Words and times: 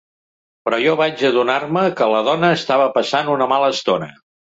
Però 0.67 0.77
jo 0.83 0.93
vaig 1.01 1.19
adonar-me 1.29 1.83
que 1.99 2.07
la 2.13 2.21
dona 2.29 2.49
estava 2.61 2.87
passant 2.97 3.31
una 3.35 3.49
mala 3.53 3.69
estona. 3.75 4.09